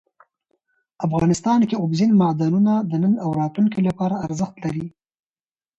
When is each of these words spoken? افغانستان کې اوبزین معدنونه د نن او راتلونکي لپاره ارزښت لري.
افغانستان 1.05 1.59
کې 1.69 1.79
اوبزین 1.81 2.11
معدنونه 2.21 2.73
د 2.89 2.93
نن 3.03 3.13
او 3.23 3.29
راتلونکي 3.41 3.79
لپاره 3.87 4.21
ارزښت 4.25 4.55
لري. 4.63 4.87